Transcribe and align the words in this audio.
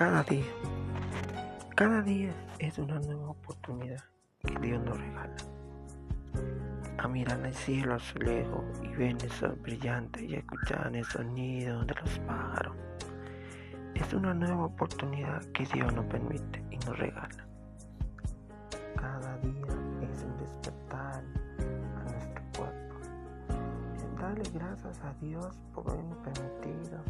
cada 0.00 0.22
día. 0.22 0.46
Cada 1.76 2.00
día 2.00 2.32
es 2.58 2.78
una 2.78 2.98
nueva 3.00 3.32
oportunidad 3.32 4.02
que 4.38 4.58
Dios 4.58 4.82
nos 4.82 4.98
regala. 4.98 5.36
A 6.96 7.06
mirar 7.06 7.44
el 7.44 7.52
cielo 7.52 7.96
a 7.96 7.98
su 7.98 8.18
lejos 8.18 8.64
y 8.82 8.88
ver 8.96 9.22
esos 9.22 9.60
brillantes 9.60 10.22
y 10.22 10.36
escuchar 10.36 10.96
el 10.96 11.04
sonido 11.04 11.84
de 11.84 11.94
los 11.96 12.18
pájaros. 12.20 12.74
Es 13.94 14.14
una 14.14 14.32
nueva 14.32 14.64
oportunidad 14.64 15.44
que 15.52 15.66
Dios 15.66 15.92
nos 15.92 16.06
permite 16.06 16.64
y 16.70 16.78
nos 16.78 16.98
regala. 16.98 17.46
Cada 18.96 19.36
día 19.36 19.66
es 20.00 20.22
un 20.22 20.38
despertar 20.38 21.22
a 21.98 22.10
nuestro 22.10 22.42
cuerpo. 22.56 22.94
Es 23.96 24.18
darle 24.18 24.50
gracias 24.54 24.98
a 25.04 25.12
Dios 25.20 25.58
por 25.74 25.90
habernos 25.90 26.16
permitido 26.24 27.04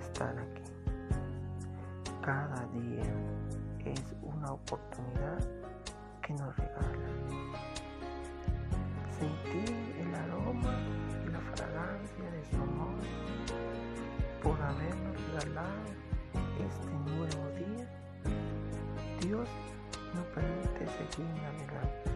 estar 0.00 0.38
aquí. 0.38 0.49
Día 2.80 3.12
es 3.84 4.14
una 4.22 4.52
oportunidad 4.52 5.38
que 6.22 6.32
nos 6.32 6.56
regala. 6.56 7.08
Sentir 9.18 9.96
el 9.98 10.14
aroma 10.14 10.74
y 11.26 11.30
la 11.30 11.40
fragancia 11.40 12.30
de 12.30 12.44
su 12.50 12.56
amor 12.56 12.94
por 14.42 14.58
habernos 14.62 15.16
regalado 15.26 15.84
este 16.58 16.86
nuevo 17.10 17.48
día. 17.58 17.86
Dios 19.20 19.48
nos 20.14 20.24
permite 20.28 20.86
seguir 20.86 21.26
navegando. 21.42 22.10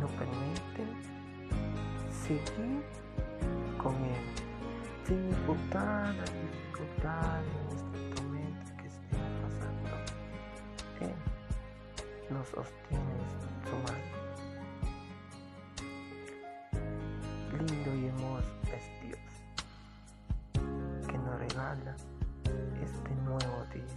Nos 0.00 0.10
permite 0.12 0.84
seguir 2.10 2.82
con 3.82 3.94
Él 3.94 4.44
sin 5.06 5.28
importar 5.28 6.14
las 6.14 6.32
dificultades 6.32 7.93
nos 12.34 12.48
sostiene 12.48 13.14
su 13.64 13.76
mano. 13.86 14.10
Lindo 17.52 17.94
y 17.94 18.06
hermoso 18.06 18.52
es 18.72 18.84
Dios, 19.06 19.20
que 21.06 21.16
nos 21.16 21.38
regala 21.38 21.94
este 22.82 23.14
nuevo 23.24 23.64
día. 23.72 23.96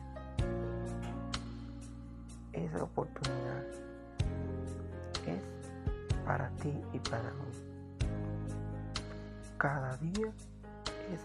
Esa 2.53 2.83
oportunidad 2.83 3.63
es 5.25 5.41
para 6.23 6.49
ti 6.61 6.79
y 6.93 6.99
para 6.99 7.31
mí. 7.31 7.51
Cada 9.57 9.97
día 9.97 10.31
es 11.11 11.21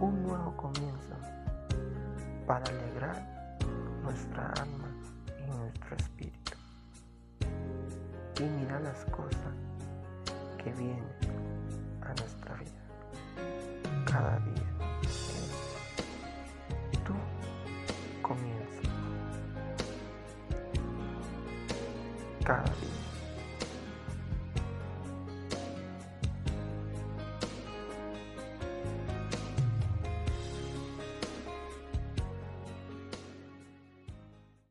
un 0.00 0.20
nuevo 0.24 0.56
comienzo 0.56 1.14
para 2.44 2.64
alegrar 2.64 3.56
nuestra 4.02 4.52
alma 4.60 4.83
Y 8.40 8.42
mira 8.42 8.80
las 8.80 9.04
cosas 9.06 9.54
que 10.58 10.72
vienen 10.72 11.04
a 12.02 12.08
nuestra 12.08 12.54
vida 12.56 12.72
cada 14.04 14.38
día. 14.40 14.74
Tú 17.04 17.14
comienza 18.22 18.90
cada 22.44 22.64
día. 22.64 23.03